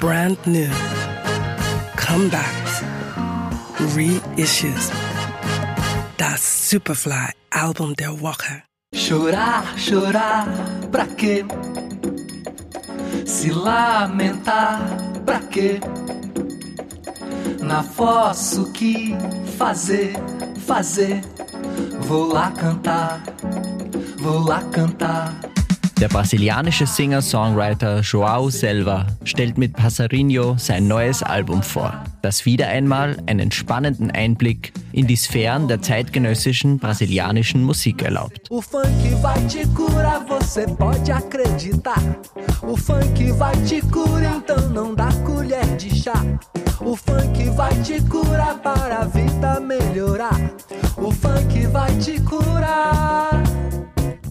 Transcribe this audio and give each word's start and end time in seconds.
brand 0.00 0.38
new, 0.46 0.70
comebacks, 1.96 2.82
reissues. 3.94 4.90
Das 6.16 6.40
Superfly 6.40 7.32
Album 7.50 7.94
der 7.94 8.12
Woche. 8.12 8.62
Chorar, 8.94 9.64
chorar, 9.76 10.46
pra 10.90 11.06
quê? 11.06 11.44
Se 13.26 13.50
lamentar, 13.50 14.80
pra 15.26 15.40
quê? 15.40 15.80
Na 17.60 17.82
fossa 17.82 18.62
o 18.62 18.72
que 18.72 19.16
fazer, 19.56 20.12
fazer? 20.66 21.20
Vou 22.00 22.32
lá 22.32 22.50
cantar, 22.52 23.22
vou 24.18 24.38
lá 24.38 24.62
cantar. 24.70 25.47
Der 26.00 26.06
brasilianische 26.06 26.86
Singer-Songwriter 26.86 28.02
Joao 28.02 28.50
Selva 28.50 29.04
stellt 29.24 29.58
mit 29.58 29.72
Passarinho 29.72 30.54
sein 30.56 30.86
neues 30.86 31.24
Album 31.24 31.60
vor, 31.60 31.92
das 32.22 32.46
wieder 32.46 32.68
einmal 32.68 33.16
einen 33.26 33.50
spannenden 33.50 34.12
Einblick 34.12 34.72
in 34.92 35.08
die 35.08 35.16
Sphären 35.16 35.66
der 35.66 35.82
zeitgenössischen 35.82 36.78
brasilianischen 36.78 37.64
Musik 37.64 38.02
erlaubt. 38.02 38.48
O 38.48 38.60
funk 46.94 47.56
vai 47.56 47.74
te 47.82 48.00
curar 48.08 48.62
para 48.62 49.00
a 49.00 49.04
vida 49.04 49.58
melhorar. 49.58 50.52
O 50.96 51.10
funk 51.10 51.66
vai 51.72 51.90
te 51.98 52.20
curar. 52.20 52.47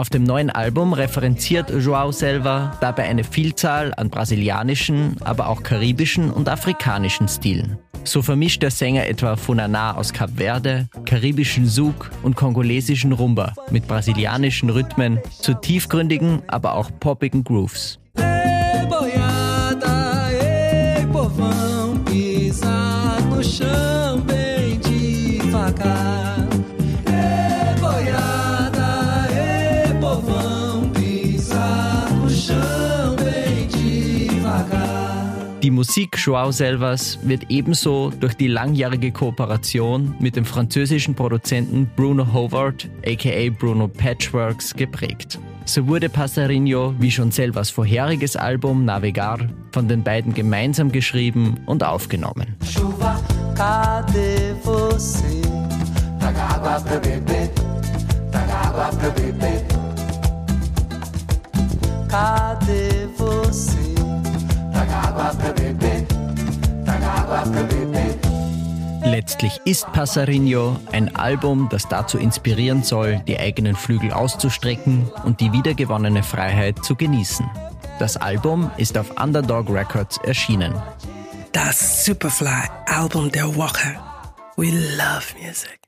Auf 0.00 0.08
dem 0.08 0.22
neuen 0.22 0.48
Album 0.48 0.94
referenziert 0.94 1.68
Joao 1.68 2.10
Selva 2.10 2.74
dabei 2.80 3.02
eine 3.02 3.22
Vielzahl 3.22 3.92
an 3.98 4.08
brasilianischen, 4.08 5.16
aber 5.20 5.50
auch 5.50 5.62
karibischen 5.62 6.30
und 6.30 6.48
afrikanischen 6.48 7.28
Stilen. 7.28 7.76
So 8.04 8.22
vermischt 8.22 8.62
der 8.62 8.70
Sänger 8.70 9.06
etwa 9.06 9.34
Funaná 9.34 9.94
aus 9.96 10.14
Kap 10.14 10.30
Verde, 10.38 10.88
karibischen 11.04 11.66
Souk 11.66 12.10
und 12.22 12.34
kongolesischen 12.34 13.12
Rumba 13.12 13.52
mit 13.70 13.86
brasilianischen 13.86 14.70
Rhythmen 14.70 15.20
zu 15.38 15.52
tiefgründigen, 15.52 16.44
aber 16.46 16.76
auch 16.76 16.90
poppigen 16.98 17.44
Grooves. 17.44 17.98
Ei, 18.16 18.70
Die 35.62 35.70
Musik 35.70 36.16
Joao 36.16 36.52
Selvas 36.52 37.18
wird 37.22 37.50
ebenso 37.50 38.10
durch 38.18 38.34
die 38.34 38.48
langjährige 38.48 39.12
Kooperation 39.12 40.14
mit 40.18 40.34
dem 40.34 40.46
französischen 40.46 41.14
Produzenten 41.14 41.86
Bruno 41.96 42.32
Howard 42.32 42.88
aka 43.06 43.50
Bruno 43.58 43.86
Patchworks 43.86 44.74
geprägt. 44.74 45.38
So 45.66 45.86
wurde 45.86 46.08
Passarinho, 46.08 46.94
wie 46.98 47.10
schon 47.10 47.30
Selvas 47.30 47.68
vorheriges 47.68 48.36
Album 48.36 48.86
Navegar, 48.86 49.38
von 49.72 49.86
den 49.86 50.02
beiden 50.02 50.32
gemeinsam 50.32 50.90
geschrieben 50.90 51.60
und 51.66 51.84
aufgenommen. 51.84 52.56
Chuva. 52.64 53.20
Letztlich 69.20 69.60
ist 69.66 69.92
Passarinho 69.92 70.80
ein 70.92 71.14
Album, 71.14 71.68
das 71.70 71.86
dazu 71.86 72.16
inspirieren 72.16 72.82
soll, 72.82 73.20
die 73.28 73.38
eigenen 73.38 73.76
Flügel 73.76 74.14
auszustrecken 74.14 75.12
und 75.26 75.40
die 75.42 75.52
wiedergewonnene 75.52 76.22
Freiheit 76.22 76.82
zu 76.82 76.96
genießen. 76.96 77.44
Das 77.98 78.16
Album 78.16 78.70
ist 78.78 78.96
auf 78.96 79.20
Underdog 79.22 79.68
Records 79.68 80.16
erschienen. 80.24 80.72
Das 81.52 82.06
Superfly 82.06 82.70
Album 82.86 83.30
der 83.30 83.54
Woche. 83.54 83.98
We 84.56 84.70
love 84.70 85.34
music. 85.38 85.79